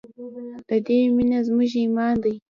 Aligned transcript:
د 0.67 0.69
دې 0.85 0.99
مینه 1.15 1.39
زموږ 1.47 1.71
ایمان 1.81 2.15
دی؟ 2.23 2.33